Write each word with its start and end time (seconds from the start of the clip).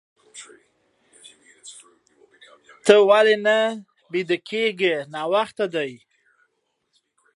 ته 2.85 2.95
ولې 3.09 3.35
نه 3.45 3.57
بيده 4.11 4.37
کيږې؟ 4.49 4.95
ناوخته 5.13 5.65
دي. 5.75 5.93